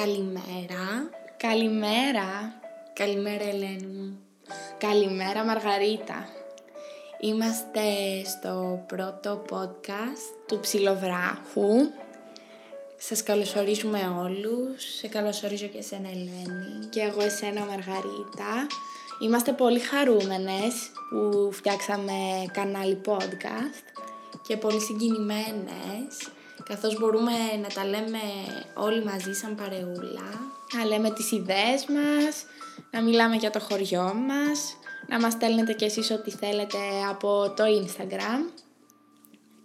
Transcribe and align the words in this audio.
Καλημέρα. 0.00 1.10
Καλημέρα. 1.36 2.60
Καλημέρα 2.92 3.44
Ελένη 3.44 3.86
μου. 3.86 4.18
Καλημέρα 4.78 5.44
Μαργαρίτα. 5.44 6.28
Είμαστε 7.20 7.80
στο 8.24 8.84
πρώτο 8.86 9.44
podcast 9.50 10.34
του 10.46 10.60
Ψιλοβράχου. 10.60 11.90
Σας 12.96 13.22
καλωσορίζουμε 13.22 14.16
όλους. 14.20 14.84
Σε 14.98 15.08
καλωσορίζω 15.08 15.66
και 15.66 15.78
εσένα 15.78 16.08
Ελένη. 16.08 16.86
Και 16.90 17.00
εγώ 17.00 17.22
εσένα 17.22 17.60
Μαργαρίτα. 17.60 18.66
Είμαστε 19.22 19.52
πολύ 19.52 19.78
χαρούμενες 19.78 20.74
που 21.10 21.50
φτιάξαμε 21.52 22.12
κανάλι 22.52 23.00
podcast. 23.06 24.02
Και 24.46 24.56
πολύ 24.56 24.80
συγκινημένες 24.80 26.16
καθώς 26.70 26.98
μπορούμε 26.98 27.32
να 27.62 27.68
τα 27.68 27.84
λέμε 27.84 28.18
όλοι 28.74 29.04
μαζί 29.04 29.32
σαν 29.32 29.54
παρεούλα. 29.54 30.28
Να 30.76 30.84
λέμε 30.84 31.10
τις 31.10 31.30
ιδέες 31.32 31.86
μας, 31.86 32.44
να 32.90 33.02
μιλάμε 33.02 33.36
για 33.36 33.50
το 33.50 33.60
χωριό 33.60 34.14
μας, 34.14 34.76
να 35.08 35.20
μας 35.20 35.32
στέλνετε 35.32 35.72
κι 35.72 35.84
εσείς 35.84 36.10
ό,τι 36.10 36.30
θέλετε 36.30 36.78
από 37.08 37.54
το 37.56 37.64
Instagram 37.64 38.60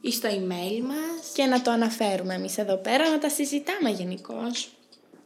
ή 0.01 0.11
στο 0.11 0.29
email 0.29 0.81
μας. 0.81 1.31
Και 1.33 1.45
να 1.45 1.61
το 1.61 1.71
αναφέρουμε 1.71 2.33
εμείς 2.33 2.57
εδώ 2.57 2.77
πέρα, 2.77 3.09
να 3.09 3.19
τα 3.19 3.29
συζητάμε 3.29 3.89
γενικώς. 3.89 4.69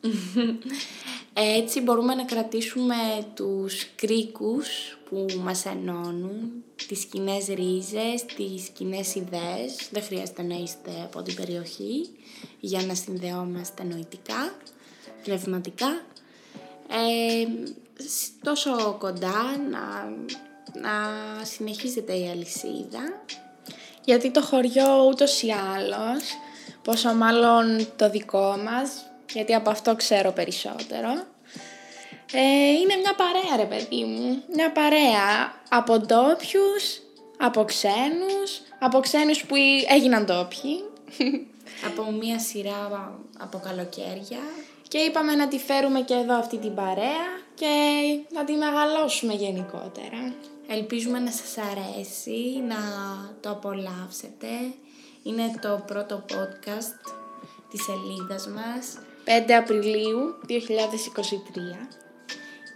Έτσι 1.41 1.81
μπορούμε 1.81 2.15
να 2.15 2.23
κρατήσουμε 2.23 2.95
τους 3.33 3.87
κρίκους 3.95 4.97
που 5.09 5.25
μας 5.43 5.65
ενώνουν, 5.65 6.63
τις 6.87 7.05
κοινές 7.05 7.45
ρίζες, 7.47 8.25
τις 8.35 8.69
κοινές 8.69 9.15
ιδέες. 9.15 9.89
Δεν 9.91 10.03
χρειάζεται 10.03 10.41
να 10.41 10.55
είστε 10.55 10.91
από 11.03 11.21
την 11.21 11.35
περιοχή 11.35 12.09
για 12.59 12.81
να 12.81 12.95
συνδεόμαστε 12.95 13.83
νοητικά, 13.83 14.53
πνευματικά. 15.23 16.01
Ε, 16.89 17.45
τόσο 18.43 18.95
κοντά 18.99 19.57
να, 19.69 20.09
να 20.81 20.93
συνεχίζεται 21.43 22.13
η 22.13 22.29
αλυσίδα. 22.29 23.23
Γιατί 24.05 24.31
το 24.31 24.41
χωριό 24.41 25.07
ούτως 25.09 25.41
ή 25.41 25.51
άλλως, 25.51 26.23
πόσο 26.83 27.13
μάλλον 27.13 27.87
το 27.95 28.09
δικό 28.09 28.57
μας, 28.63 29.08
γιατί 29.33 29.53
από 29.53 29.69
αυτό 29.69 29.95
ξέρω 29.95 30.31
περισσότερο, 30.31 31.11
ε, 32.33 32.69
είναι 32.69 32.95
μια 32.95 33.15
παρέα 33.15 33.57
ρε 33.57 33.75
παιδί 33.75 34.03
μου, 34.03 34.43
μια 34.55 34.71
παρέα 34.71 35.53
από 35.69 35.99
ντόπιους, 35.99 37.01
από 37.37 37.63
ξένους, 37.63 38.61
από 38.79 38.99
ξένους 38.99 39.45
που 39.45 39.55
έγιναν 39.89 40.25
ντόπιοι. 40.25 40.83
από 41.85 42.11
μια 42.11 42.39
σειρά 42.39 43.11
από 43.37 43.59
καλοκαίρια. 43.59 44.39
Και 44.87 44.97
είπαμε 44.97 45.35
να 45.35 45.47
τη 45.47 45.57
φέρουμε 45.59 46.01
και 46.01 46.13
εδώ 46.13 46.35
αυτή 46.35 46.57
την 46.57 46.75
παρέα 46.75 47.27
και 47.53 47.67
να 48.33 48.43
τη 48.43 48.53
μεγαλώσουμε 48.53 49.33
γενικότερα. 49.33 50.33
Ελπίζουμε 50.67 51.19
να 51.19 51.31
σας 51.31 51.57
αρέσει, 51.57 52.63
να 52.67 52.75
το 53.41 53.49
απολαύσετε. 53.49 54.47
Είναι 55.23 55.59
το 55.61 55.83
πρώτο 55.87 56.25
podcast 56.29 57.11
της 57.69 57.83
σελίδας 57.83 58.47
μας. 58.47 58.97
5 59.29 59.51
Απριλίου 59.51 60.35
2023 60.47 60.53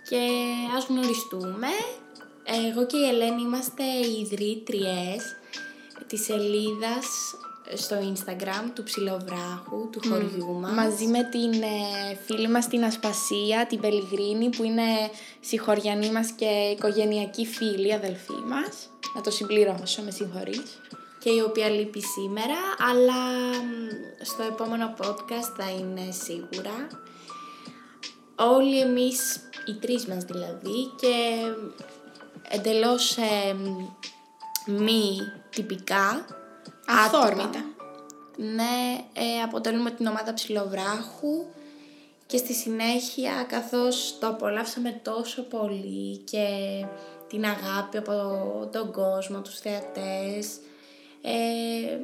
και 0.10 0.20
ας 0.78 0.86
γνωριστούμε. 0.90 1.68
Εγώ 2.66 2.86
και 2.86 2.98
η 2.98 3.08
Ελένη 3.08 3.42
είμαστε 3.42 3.84
οι 3.84 4.20
ιδρύτριες 4.20 5.36
της 6.08 6.24
σελίδας 6.24 7.06
στο 7.74 7.96
Instagram 7.96 8.72
του 8.74 8.84
Ψιλοβράχου, 8.84 9.90
του 9.92 10.02
χωριού 10.10 10.60
μας. 10.60 10.72
Μαζί 10.72 11.06
με 11.06 11.24
την 11.24 11.62
ε, 11.62 12.16
φίλη 12.26 12.50
μας 12.50 12.68
την 12.68 12.84
Ασπασία, 12.84 13.66
την 13.70 13.80
Πελιγρίνη, 13.80 14.50
που 14.50 14.64
είναι 14.64 14.84
συγχωριανή 15.40 16.12
μας 16.12 16.32
και 16.32 16.46
οικογενειακή 16.46 17.46
φίλη, 17.46 17.94
αδελφή 17.94 18.42
μας. 18.48 18.90
Να 19.16 19.22
το 19.22 19.32
συμπληρώσω, 19.32 20.02
με 20.02 20.12
συγχωρείς. 20.12 20.82
Και 21.24 21.30
η 21.30 21.40
οποία 21.40 21.70
λείπει 21.70 22.02
σήμερα, 22.02 22.56
αλλά 22.90 23.22
στο 24.22 24.44
επόμενο 24.44 24.94
podcast 25.00 25.54
θα 25.58 25.70
είναι 25.70 26.12
σίγουρα. 26.12 26.88
Όλοι 28.36 28.80
εμείς 28.80 29.50
οι 29.66 29.74
τρεις 29.74 30.06
μας 30.06 30.24
δηλαδή 30.24 30.92
και 31.00 31.36
εντελώς 32.50 33.18
μη 34.66 35.18
τυπικά 35.50 36.26
αθόρμητα 36.86 37.66
ναι, 38.38 39.06
ε, 39.14 39.42
αποτελούμε 39.44 39.92
την 39.92 40.08
ομάδα 40.08 40.34
Ψιλοβράχου 40.34 41.46
και 42.26 42.38
στη 42.38 42.54
συνέχεια 42.54 43.46
καθώς 43.50 44.18
το 44.20 44.28
απολαύσαμε 44.28 45.00
τόσο 45.04 45.42
πολύ 45.42 46.18
και 46.18 46.48
την 47.28 47.46
αγάπη 47.46 47.98
από 47.98 48.14
τον 48.72 48.92
κόσμο, 48.92 49.42
τους 49.42 49.60
θεατές 49.60 50.60
ε, 51.26 51.98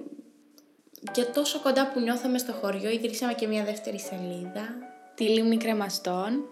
και 1.12 1.24
τόσο 1.24 1.60
κοντά 1.60 1.92
που 1.94 2.00
νιώθαμε 2.00 2.38
στο 2.38 2.52
χωριό 2.52 2.90
ιδρύσαμε 2.90 3.34
και 3.34 3.48
μια 3.48 3.64
δεύτερη 3.64 4.00
σελίδα 4.00 4.76
τη 5.16 5.24
Λίμνη 5.24 5.58
Κρεμαστών 5.58 6.44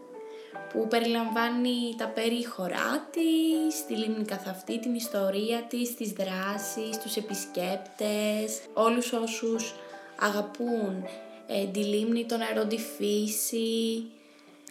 που 0.73 0.87
περιλαμβάνει 0.87 1.95
τα 1.97 2.07
περίχωρά 2.07 3.09
της, 3.11 3.85
τη 3.87 3.95
λίμνη 3.95 4.25
καθ' 4.25 4.47
αυτή, 4.47 4.79
την 4.79 4.95
ιστορία 4.95 5.61
της, 5.61 5.95
τις 5.95 6.11
δράσεις, 6.11 6.97
τους 7.03 7.15
επισκέπτες, 7.15 8.59
όλους 8.73 9.11
όσους 9.13 9.75
αγαπούν 10.19 11.05
ε, 11.47 11.65
τη 11.65 11.79
λίμνη, 11.79 12.25
τον 12.25 12.37
νερό, 12.37 12.67
τη 12.67 12.77
φύση. 12.77 14.11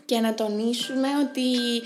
Και 0.06 0.20
να 0.20 0.34
τονίσουμε 0.34 1.08
ότι 1.28 1.82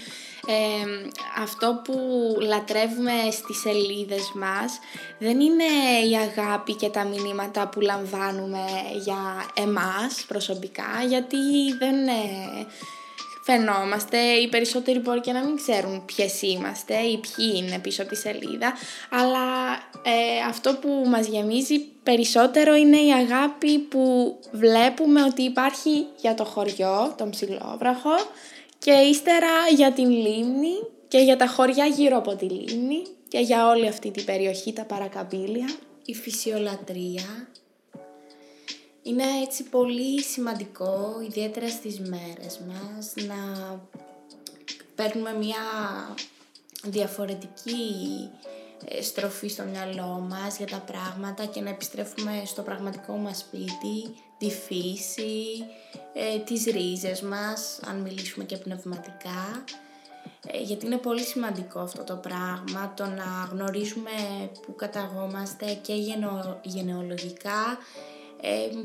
ε, 0.46 1.10
αυτό 1.42 1.80
που 1.84 1.96
λατρεύουμε 2.40 3.12
στις 3.30 3.60
σελίδες 3.60 4.32
μας 4.34 4.78
δεν 5.18 5.40
είναι 5.40 5.64
η 6.10 6.16
αγάπη 6.16 6.74
και 6.74 6.88
τα 6.88 7.04
μηνύματα 7.04 7.68
που 7.68 7.80
λαμβάνουμε 7.80 8.64
για 9.02 9.46
εμάς 9.54 10.24
προσωπικά 10.28 11.04
γιατί 11.08 11.36
δεν 11.78 11.96
φαινόμαστε, 13.50 14.18
οι 14.18 14.48
περισσότεροι 14.48 14.98
μπορεί 14.98 15.20
και 15.20 15.32
να 15.32 15.44
μην 15.44 15.56
ξέρουν 15.56 16.04
ποιες 16.04 16.42
είμαστε 16.42 16.94
ή 16.94 17.18
ποιοι 17.18 17.52
είναι 17.56 17.78
πίσω 17.78 18.02
από 18.02 18.10
τη 18.10 18.16
σελίδα, 18.16 18.72
αλλά 19.10 19.46
ε, 20.02 20.48
αυτό 20.48 20.74
που 20.74 21.04
μας 21.06 21.26
γεμίζει 21.26 21.78
περισσότερο 22.02 22.74
είναι 22.74 22.96
η 22.96 23.12
αγάπη 23.12 23.78
που 23.78 24.34
βλέπουμε 24.52 25.22
ότι 25.22 25.42
υπάρχει 25.42 26.06
για 26.20 26.34
το 26.34 26.44
χωριό, 26.44 27.14
τον 27.18 27.30
Ψηλόβραχο 27.30 28.14
και 28.78 28.92
ύστερα 28.92 29.68
για 29.76 29.92
την 29.92 30.10
λίμνη 30.10 30.74
και 31.08 31.18
για 31.18 31.36
τα 31.36 31.46
χωριά 31.46 31.86
γύρω 31.86 32.16
από 32.16 32.34
τη 32.34 32.44
λίμνη 32.44 33.02
και 33.28 33.38
για 33.38 33.68
όλη 33.68 33.88
αυτή 33.88 34.10
την 34.10 34.24
περιοχή, 34.24 34.72
τα 34.72 34.84
παρακαμπήλια. 34.84 35.68
Η 36.04 36.14
φυσιολατρία 36.14 37.48
είναι 39.10 39.24
έτσι 39.42 39.62
πολύ 39.62 40.22
σημαντικό, 40.22 41.20
ιδιαίτερα 41.26 41.68
στις 41.68 42.00
μέρες 42.00 42.60
μας, 42.66 43.14
να 43.26 43.36
παίρνουμε 44.94 45.32
μια 45.32 45.56
διαφορετική 46.84 48.30
ε, 48.84 49.02
στροφή 49.02 49.48
στο 49.48 49.62
μυαλό 49.62 50.26
μας 50.30 50.56
για 50.56 50.66
τα 50.66 50.78
πράγματα 50.78 51.44
και 51.44 51.60
να 51.60 51.70
επιστρέφουμε 51.70 52.42
στο 52.46 52.62
πραγματικό 52.62 53.16
μας 53.16 53.38
σπίτι, 53.38 54.14
τη 54.38 54.50
φύση, 54.50 55.44
ε, 56.12 56.38
τις 56.38 56.64
ρίζες 56.64 57.20
μας, 57.20 57.80
αν 57.86 57.96
μιλήσουμε 57.96 58.44
και 58.44 58.56
πνευματικά. 58.56 59.64
Ε, 60.46 60.62
γιατί 60.62 60.86
είναι 60.86 60.96
πολύ 60.96 61.22
σημαντικό 61.22 61.80
αυτό 61.80 62.04
το 62.04 62.14
πράγμα, 62.14 62.92
το 62.96 63.04
να 63.04 63.48
γνωρίζουμε 63.52 64.10
που 64.66 64.74
καταγόμαστε 64.74 65.78
και 65.82 65.94
γενεολογικά 66.62 67.78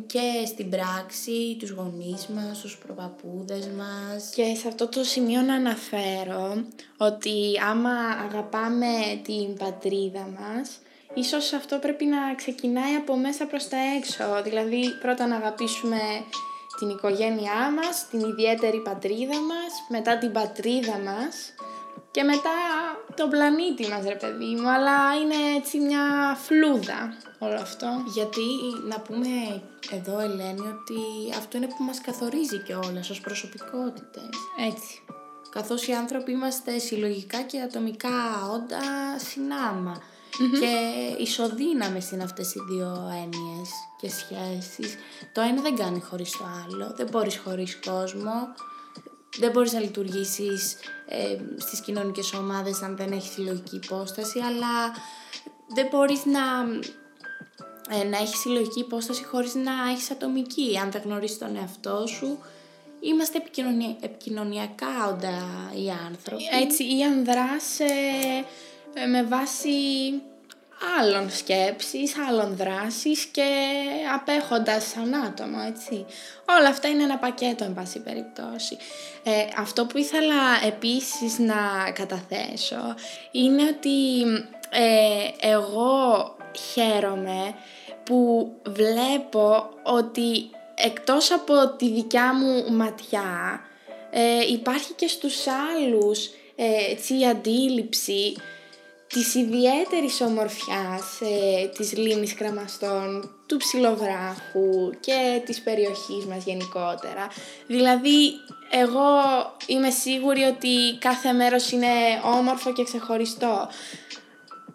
και 0.05 0.45
στην 0.45 0.69
πράξη, 0.69 1.55
τους 1.59 1.69
γονείς 1.69 2.27
μας, 2.27 2.59
τους 2.61 2.77
προπαπούδες 2.77 3.67
μας. 3.67 4.31
Και 4.35 4.55
σε 4.55 4.67
αυτό 4.67 4.87
το 4.87 5.03
σημείο 5.03 5.41
να 5.41 5.53
αναφέρω 5.53 6.63
ότι 6.97 7.33
άμα 7.69 7.95
αγαπάμε 8.25 9.21
την 9.23 9.53
πατρίδα 9.57 10.27
μας, 10.39 10.79
ίσως 11.13 11.53
αυτό 11.53 11.77
πρέπει 11.77 12.05
να 12.05 12.35
ξεκινάει 12.35 12.95
από 12.95 13.15
μέσα 13.15 13.45
προς 13.45 13.67
τα 13.67 13.77
έξω. 13.97 14.41
Δηλαδή 14.43 14.81
πρώτα 15.01 15.27
να 15.27 15.35
αγαπήσουμε 15.35 15.99
την 16.79 16.89
οικογένειά 16.89 17.71
μας, 17.75 18.07
την 18.09 18.19
ιδιαίτερη 18.19 18.81
πατρίδα 18.81 19.39
μας, 19.39 19.71
μετά 19.89 20.17
την 20.17 20.31
πατρίδα 20.31 20.97
μας 20.97 21.53
και 22.15 22.23
μετά 22.23 22.57
τον 23.15 23.29
πλανήτη 23.29 23.87
μας 23.87 24.03
ρε 24.03 24.15
παιδί 24.15 24.55
μου, 24.55 24.69
αλλά 24.69 25.15
είναι 25.21 25.57
έτσι 25.57 25.79
μια 25.79 26.37
φλούδα 26.45 27.17
όλο 27.39 27.59
αυτό. 27.61 27.87
Γιατί 28.13 28.45
να 28.87 28.99
πούμε 28.99 29.27
εδώ 29.91 30.19
Ελένη 30.19 30.59
ότι 30.59 30.99
αυτό 31.37 31.57
είναι 31.57 31.67
που 31.67 31.83
μας 31.83 32.01
καθορίζει 32.01 32.57
και 32.57 32.73
όλα 32.73 32.99
ως 33.11 33.21
προσωπικότητες. 33.21 34.29
Έτσι. 34.69 35.01
Καθώς 35.49 35.87
οι 35.87 35.91
άνθρωποι 35.91 36.31
είμαστε 36.31 36.77
συλλογικά 36.77 37.41
και 37.41 37.61
ατομικά 37.61 38.49
όντα 38.53 38.83
συνάμα. 39.29 40.01
και 40.59 40.73
ισοδύναμες 41.23 42.11
είναι 42.11 42.23
αυτές 42.23 42.55
οι 42.55 42.59
δύο 42.69 43.11
έννοιες 43.23 43.69
και 43.99 44.09
σχέσεις. 44.09 44.95
Το 45.33 45.41
ένα 45.41 45.61
δεν 45.61 45.75
κάνει 45.75 45.99
χωρίς 45.99 46.31
το 46.31 46.45
άλλο, 46.63 46.93
δεν 46.95 47.07
μπορείς 47.11 47.37
χωρίς 47.37 47.79
κόσμο, 47.85 48.53
δεν 49.39 49.51
μπορείς 49.51 49.73
να 49.73 49.79
λειτουργήσεις 49.79 50.75
ε, 51.07 51.37
στις 51.57 51.81
κοινωνικές 51.81 52.33
ομάδες 52.33 52.81
αν 52.81 52.97
δεν 52.97 53.11
έχεις 53.11 53.31
συλλογική 53.31 53.75
υπόσταση, 53.75 54.39
αλλά 54.39 54.93
δεν 55.67 55.87
μπορείς 55.91 56.25
να, 56.25 56.41
ε, 57.99 58.03
να 58.03 58.17
έχεις 58.17 58.39
συλλογική 58.39 58.79
υπόσταση 58.79 59.23
χωρίς 59.23 59.55
να 59.55 59.91
έχεις 59.91 60.11
ατομική. 60.11 60.79
Αν 60.83 60.91
δεν 60.91 61.01
γνωρίσεις 61.05 61.37
τον 61.37 61.55
εαυτό 61.55 62.07
σου, 62.07 62.39
είμαστε 62.99 63.37
επικοινωνια... 63.37 63.95
επικοινωνιακά 64.01 65.07
όντα 65.09 65.37
οι 65.75 65.89
άνθρωποι. 66.07 66.43
Έτσι, 66.61 66.83
ή 66.97 67.03
αν 67.03 67.25
δράς 67.25 67.79
ε, 67.79 68.45
ε, 68.93 69.05
με 69.05 69.23
βάση 69.23 69.69
άλλων 70.99 71.29
σκέψεις, 71.29 72.15
άλλων 72.29 72.55
δράσεις 72.55 73.25
και 73.25 73.49
απέχοντας 74.13 74.87
σαν 74.87 75.13
άτομο, 75.13 75.57
έτσι. 75.67 76.05
Όλα 76.59 76.69
αυτά 76.69 76.87
είναι 76.87 77.03
ένα 77.03 77.17
πακέτο, 77.17 77.63
εν 77.63 77.73
πάση 77.73 77.99
περιπτώσει. 77.99 78.77
Ε, 79.23 79.31
αυτό 79.57 79.85
που 79.85 79.97
ήθελα 79.97 80.65
επίσης 80.67 81.39
να 81.39 81.91
καταθέσω 81.93 82.95
είναι 83.31 83.63
ότι 83.63 84.21
ε, 84.69 85.47
εγώ 85.47 86.35
χαίρομαι 86.73 87.55
που 88.03 88.51
βλέπω 88.65 89.69
ότι 89.83 90.49
εκτός 90.75 91.31
από 91.31 91.75
τη 91.77 91.89
δικιά 91.89 92.33
μου 92.33 92.75
ματιά 92.75 93.61
ε, 94.11 94.51
υπάρχει 94.51 94.93
και 94.93 95.07
στους 95.07 95.47
άλλους 95.47 96.25
ε, 96.55 96.91
έτσι, 96.91 97.19
η 97.19 97.27
αντίληψη 97.27 98.35
της 99.15 99.35
ιδιαίτερης 99.35 100.21
ομορφιάς 100.21 101.21
ε, 101.21 101.67
της 101.67 101.97
λίμνης 101.97 102.33
Κραμαστών, 102.33 103.29
του 103.45 103.57
ψιλογράφου 103.57 104.89
και 104.99 105.41
της 105.45 105.61
περιοχής 105.61 106.25
μας 106.25 106.43
γενικότερα. 106.45 107.27
Δηλαδή, 107.67 108.31
εγώ 108.71 109.09
είμαι 109.65 109.89
σίγουρη 109.89 110.43
ότι 110.43 110.97
κάθε 110.99 111.31
μέρος 111.31 111.71
είναι 111.71 111.87
όμορφο 112.23 112.73
και 112.73 112.83
ξεχωριστό. 112.83 113.67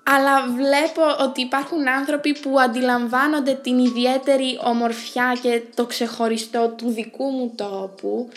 Αλλά 0.03 0.47
βλέπω 0.47 1.03
ότι 1.25 1.41
υπάρχουν 1.41 1.89
άνθρωποι 1.89 2.39
που 2.39 2.61
αντιλαμβάνονται 2.61 3.55
την 3.55 3.79
ιδιαίτερη 3.79 4.59
ομορφιά 4.65 5.39
και 5.43 5.63
το 5.75 5.87
ξεχωριστό 5.87 6.75
του 6.77 6.91
δικού 6.91 7.25
μου 7.25 7.53
τόπου 7.57 8.29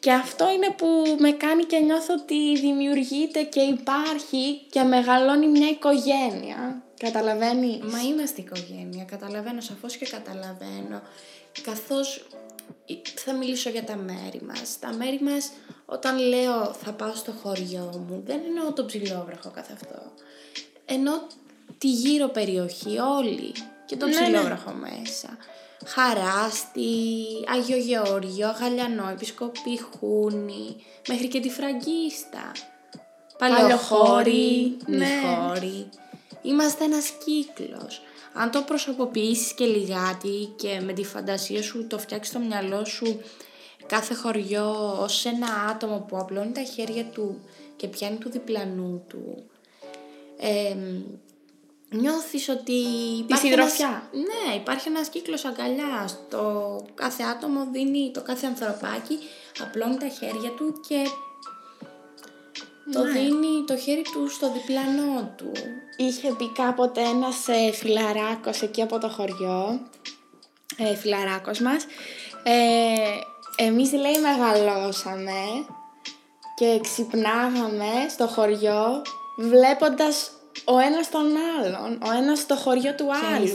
και 0.00 0.12
αυτό 0.12 0.50
είναι 0.50 0.70
που 0.76 1.16
με 1.18 1.30
κάνει 1.30 1.64
και 1.64 1.78
νιώθω 1.78 2.14
ότι 2.20 2.58
δημιουργείται 2.58 3.42
και 3.42 3.60
υπάρχει 3.60 4.66
και 4.70 4.82
μεγαλώνει 4.82 5.48
μια 5.48 5.68
οικογένεια. 5.68 6.82
Καταλαβαίνεις; 6.98 7.78
Μα 7.82 7.98
είμαστε 8.00 8.40
οικογένεια. 8.40 9.04
Καταλαβαίνω 9.04 9.60
σαφώς 9.60 9.96
και 9.96 10.06
καταλαβαίνω. 10.06 11.02
Καθώς 11.62 12.26
θα 13.14 13.32
μιλήσω 13.32 13.70
για 13.70 13.84
τα 13.84 13.96
μέρη 13.96 14.40
μας. 14.46 14.78
Τα 14.78 14.92
μέρη 14.92 15.20
μας 15.22 15.50
όταν 15.86 16.18
λέω 16.18 16.72
θα 16.72 16.92
πάω 16.92 17.14
στο 17.14 17.32
χωριό 17.32 18.04
μου 18.08 18.22
δεν 18.26 18.40
εννοώ 18.46 18.72
το 18.72 18.84
ψηλόβραχο 18.84 19.50
καθ' 19.50 19.72
αυτό. 19.72 20.12
Ενώ 20.84 21.26
τη 21.78 21.88
γύρω 21.88 22.28
περιοχή 22.28 22.98
όλη 22.98 23.52
και 23.86 23.96
το 23.96 24.06
ναι, 24.06 24.14
ναι. 24.14 24.22
ψηλόβραχο 24.22 24.72
μέσα. 24.72 25.38
Χαράστη, 25.86 27.16
Άγιο 27.54 27.76
Γεώργιο, 27.76 28.54
Γαλιανό, 28.60 29.08
Επισκοπή, 29.08 29.80
Χούνη, 29.80 30.76
μέχρι 31.08 31.28
και 31.28 31.40
τη 31.40 31.50
Φραγκίστα. 31.50 32.52
Παλαιοχώρη, 33.38 34.76
ναι. 34.86 35.20
Είμαστε 36.42 36.84
ένας 36.84 37.10
κύκλος. 37.24 38.02
Αν 38.32 38.50
το 38.50 38.62
προσωποποιήσεις 38.62 39.52
και 39.52 39.64
λιγάκι 39.64 40.52
και 40.56 40.80
με 40.84 40.92
τη 40.92 41.04
φαντασία 41.04 41.62
σου 41.62 41.86
το 41.86 41.98
φτιάξεις 41.98 42.34
στο 42.34 42.44
μυαλό 42.44 42.84
σου 42.84 43.20
κάθε 43.86 44.14
χωριό 44.14 44.96
ως 45.00 45.24
ένα 45.24 45.46
άτομο 45.70 46.04
που 46.08 46.16
απλώνει 46.16 46.52
τα 46.52 46.62
χέρια 46.62 47.04
του 47.04 47.40
και 47.76 47.88
πιάνει 47.88 48.16
του 48.16 48.30
διπλανού 48.30 49.04
του 49.08 49.44
ε, 50.38 50.76
νιώθεις 51.90 52.48
ότι 52.48 52.72
υπάρχει 53.18 53.46
συντροφιά. 53.46 54.10
ναι, 54.12 54.54
υπάρχει 54.54 54.88
ένας 54.88 55.08
κύκλος 55.08 55.44
αγκαλιάς. 55.44 56.18
Το 56.30 56.76
κάθε 56.94 57.22
άτομο 57.22 57.68
δίνει, 57.72 58.10
το 58.14 58.22
κάθε 58.22 58.46
ανθρωπάκι 58.46 59.18
απλώνει 59.62 59.96
τα 59.96 60.08
χέρια 60.08 60.50
του 60.50 60.80
και 60.88 61.06
το 62.92 63.02
ναι. 63.04 63.10
δίνει 63.10 63.64
το 63.66 63.76
χέρι 63.76 64.02
του 64.02 64.28
στο 64.28 64.52
διπλανό 64.52 65.34
του. 65.36 65.52
Είχε 65.96 66.34
πει 66.38 66.52
κάποτε 66.52 67.00
ένας 67.00 67.48
ε, 67.48 67.72
φιλαράκος 67.72 68.62
εκεί 68.62 68.82
από 68.82 68.98
το 68.98 69.08
χωριό, 69.08 69.80
ε, 70.76 70.94
φιλαράκος 70.94 71.60
μας, 71.60 71.86
ε, 72.42 73.64
εμείς 73.64 73.92
λέει 73.92 74.18
μεγαλώσαμε 74.20 75.66
και 76.54 76.78
ξυπνάγαμε 76.82 78.08
στο 78.08 78.26
χωριό 78.26 79.02
βλέποντας 79.36 80.30
ο 80.64 80.78
ένας 80.78 81.10
τον 81.10 81.26
άλλον, 81.58 81.98
ο 82.06 82.10
ένας 82.16 82.38
στο 82.38 82.54
χωριό 82.54 82.94
του 82.94 83.06
άλλου. 83.34 83.52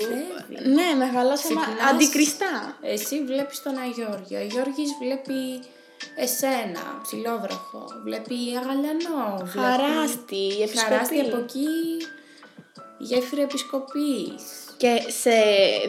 Ναι, 0.74 1.06
μεγαλώσαμε 1.06 1.62
αντικριστά. 1.92 2.78
Εσύ 2.82 3.24
βλέπεις 3.24 3.62
τον 3.64 3.78
Αγιώργιο, 3.78 4.40
ο 4.40 4.44
Γιώργης 4.44 4.90
βλέπει 5.02 5.64
εσένα, 6.16 7.00
ψηλόβραχο, 7.02 7.86
βλέπει 8.04 8.36
αγαλιανό. 8.58 9.46
Χαράστη, 9.46 10.48
επισκοπή. 10.48 10.78
Χαράστη 10.78 11.20
από 11.20 11.38
εκεί, 11.38 11.68
γέφυρα 12.98 13.42
επισκοπής. 13.42 14.44
Και 14.78 15.02
σε 15.22 15.32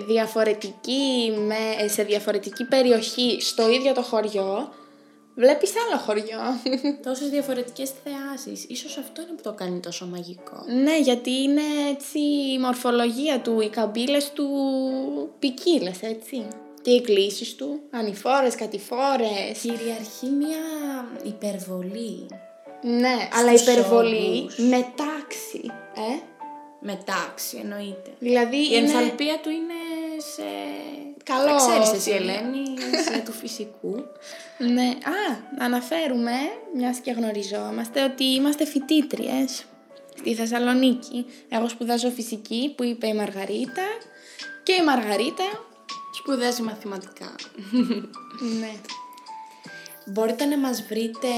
διαφορετική, 0.07 1.35
με, 1.47 1.89
σε 1.89 2.03
διαφορετική 2.03 2.65
περιοχή, 2.65 3.39
στο 3.41 3.71
ίδιο 3.71 3.93
το 3.93 4.03
χωριό, 4.03 4.73
Βλέπεις 5.39 5.73
άλλο 5.87 6.01
χωριό. 6.01 6.41
Τόσες 7.05 7.29
διαφορετικές 7.29 7.93
θεάσεις. 8.05 8.65
Ίσως 8.69 8.97
αυτό 8.97 9.23
είναι 9.23 9.31
που 9.31 9.43
το 9.43 9.53
κάνει 9.53 9.81
τόσο 9.81 10.07
μαγικό. 10.07 10.65
Ναι, 10.83 10.99
γιατί 10.99 11.31
είναι 11.31 11.63
έτσι 11.91 12.19
η 12.53 12.59
μορφολογία 12.59 13.41
του, 13.41 13.61
οι 13.61 13.69
καμπύλες 13.69 14.31
του 14.33 14.49
ποικίλες, 15.39 16.03
έτσι. 16.03 16.47
Και 16.83 16.91
οι 16.91 17.01
κλήσεις 17.01 17.55
του, 17.55 17.81
ανηφόρες, 17.91 18.55
κατηφόρες. 18.55 19.59
Κυριαρχεί 19.61 20.27
μια 20.39 20.65
υπερβολή. 21.23 22.27
Ναι, 22.83 23.29
αλλά 23.33 23.53
υπερβολή 23.53 24.51
με 24.57 24.93
τάξη, 24.97 25.71
ε; 25.95 26.21
Με 26.81 26.99
τάξη, 27.05 27.59
εννοείται. 27.63 28.11
Δηλαδή 28.19 28.57
η 28.57 28.69
είναι... 28.71 28.79
ενθαλπία 28.79 29.41
του 29.43 29.51
είναι 29.51 29.81
σε 30.35 30.43
Καλό. 31.27 31.47
Τα 31.47 31.57
ξέρεις 31.57 31.93
εσύ 31.93 32.11
Ελένη, 32.11 32.63
είσαι 32.93 33.23
του 33.25 33.33
φυσικού. 33.33 33.95
ναι, 34.59 34.89
α, 34.89 35.37
να 35.59 35.65
αναφέρουμε, 35.65 36.33
μιας 36.77 36.99
και 36.99 37.11
γνωριζόμαστε, 37.11 38.05
ότι 38.05 38.25
είμαστε 38.25 38.65
φοιτήτριες 38.67 39.65
στη 40.19 40.35
Θεσσαλονίκη. 40.35 41.27
Εγώ 41.49 41.69
σπουδάζω 41.69 42.11
φυσική, 42.11 42.73
που 42.77 42.85
είπε 42.85 43.07
η 43.07 43.15
Μαργαρίτα, 43.15 43.83
και 44.63 44.73
η 44.73 44.85
Μαργαρίτα 44.85 45.45
σπουδάζει 46.13 46.63
μαθηματικά. 46.63 47.35
ναι. 48.61 48.73
Μπορείτε 50.07 50.45
να 50.45 50.59
μας 50.59 50.83
βρείτε, 50.89 51.29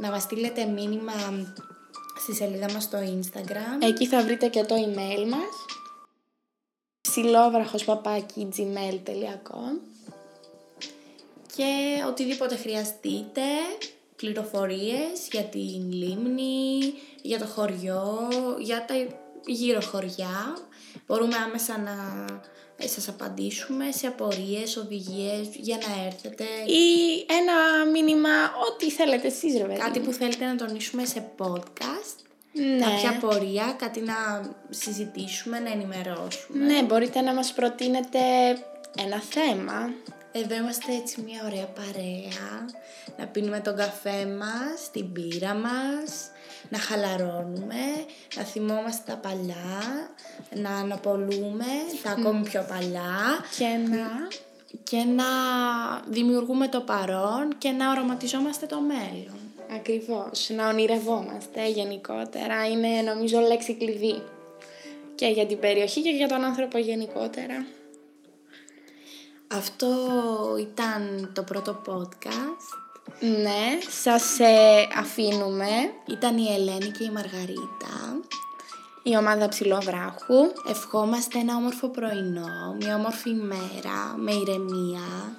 να 0.00 0.10
μας 0.10 0.22
στείλετε 0.22 0.64
μήνυμα 0.64 1.12
στη 2.20 2.34
σελίδα 2.34 2.72
μας 2.72 2.82
στο 2.82 2.98
Instagram. 2.98 3.82
Εκεί 3.86 4.06
θα 4.06 4.22
βρείτε 4.22 4.46
και 4.48 4.62
το 4.64 4.74
email 4.74 5.28
μας 5.28 5.65
ψιλόβραχος 7.20 7.84
παπάκι 7.84 8.48
gmail.com 8.56 9.78
και 11.56 12.02
οτιδήποτε 12.08 12.56
χρειαστείτε, 12.56 13.42
πληροφορίες 14.16 15.28
για 15.32 15.42
την 15.42 15.92
λίμνη, 15.92 16.94
για 17.22 17.38
το 17.38 17.46
χωριό, 17.46 18.28
για 18.58 18.84
τα 18.84 18.94
γύρω 19.46 19.80
χωριά. 19.80 20.56
Μπορούμε 21.06 21.36
άμεσα 21.36 21.78
να 21.78 22.26
σας 22.88 23.08
απαντήσουμε 23.08 23.92
σε 23.92 24.06
απορίες, 24.06 24.76
οδηγίες 24.76 25.48
για 25.52 25.76
να 25.76 26.04
έρθετε. 26.06 26.44
Ή 26.66 27.26
ένα 27.30 27.90
μήνυμα, 27.90 28.30
ό,τι 28.70 28.90
θέλετε 28.90 29.26
εσείς 29.26 29.56
ρε 29.56 29.74
Κάτι 29.74 30.00
που 30.00 30.12
θέλετε 30.12 30.44
να 30.44 30.56
τονίσουμε 30.56 31.04
σε 31.04 31.30
podcast 31.38 32.25
ναι. 32.56 32.84
κάποια 32.86 33.18
πορεία, 33.20 33.74
κάτι 33.78 34.00
να 34.00 34.14
συζητήσουμε, 34.70 35.58
να 35.58 35.70
ενημερώσουμε. 35.70 36.64
Ναι, 36.64 36.82
μπορείτε 36.82 37.20
να 37.20 37.34
μας 37.34 37.52
προτείνετε 37.52 38.18
ένα 38.98 39.20
θέμα. 39.30 39.90
Εδώ 40.32 40.54
είμαστε 40.54 40.92
έτσι 40.92 41.20
μια 41.20 41.42
ωραία 41.44 41.66
παρέα, 41.66 42.66
να 43.18 43.26
πίνουμε 43.26 43.60
τον 43.60 43.76
καφέ 43.76 44.26
μας, 44.26 44.90
την 44.92 45.12
πύρα 45.12 45.54
μας, 45.54 46.30
να 46.68 46.78
χαλαρώνουμε, 46.78 47.84
να 48.36 48.42
θυμόμαστε 48.42 49.12
τα 49.12 49.16
παλιά, 49.16 50.10
να 50.54 50.70
αναπολούμε 50.70 51.66
τα 52.02 52.10
ακόμη 52.10 52.42
πιο 52.42 52.66
παλιά 52.68 53.44
και 53.56 53.66
να... 53.88 54.28
και 54.82 54.96
να 54.96 55.24
δημιουργούμε 56.08 56.68
το 56.68 56.80
παρόν 56.80 57.58
και 57.58 57.70
να 57.70 57.90
οραματιζόμαστε 57.90 58.66
το 58.66 58.80
μέλλον. 58.80 59.45
Ακριβώς, 59.76 60.50
να 60.56 60.68
ονειρευόμαστε 60.68 61.68
γενικότερα 61.68 62.66
είναι 62.66 62.88
νομίζω 63.12 63.40
λέξη 63.40 63.74
κλειδί. 63.74 64.22
και 65.14 65.26
για 65.26 65.46
την 65.46 65.58
περιοχή 65.58 66.02
και 66.02 66.10
για 66.10 66.28
τον 66.28 66.44
άνθρωπο 66.44 66.78
γενικότερα. 66.78 67.66
Αυτό 69.48 69.88
ήταν 70.60 71.30
το 71.34 71.42
πρώτο 71.42 71.82
podcast. 71.86 72.86
Ναι, 73.20 73.78
σας 73.88 74.38
ε, 74.38 74.88
αφήνουμε. 74.96 75.68
Ήταν 76.06 76.36
η 76.36 76.52
Ελένη 76.54 76.90
και 76.90 77.04
η 77.04 77.10
Μαργαρίτα. 77.10 78.20
Η 79.02 79.16
ομάδα 79.16 79.48
Ψιλοβράχου. 79.48 80.52
Ευχόμαστε 80.68 81.38
ένα 81.38 81.56
όμορφο 81.56 81.88
πρωινό, 81.88 82.76
μια 82.80 82.94
όμορφη 82.94 83.30
μέρα, 83.30 84.14
με 84.16 84.32
ηρεμία. 84.32 85.36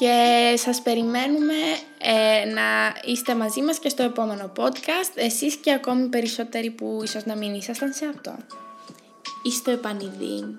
Και 0.00 0.54
σας 0.56 0.82
περιμένουμε 0.82 1.54
ε, 1.98 2.44
να 2.44 2.62
είστε 3.04 3.34
μαζί 3.34 3.62
μας 3.62 3.78
και 3.78 3.88
στο 3.88 4.02
επόμενο 4.02 4.52
podcast, 4.56 5.12
εσείς 5.14 5.56
και 5.56 5.72
ακόμη 5.72 6.08
περισσότεροι 6.08 6.70
που 6.70 7.00
ίσως 7.04 7.24
να 7.24 7.36
μην 7.36 7.54
ήσασταν 7.54 7.92
σε 7.92 8.06
αυτό. 8.06 8.36
Είστε 9.42 9.72
επανειδή. 9.72 10.58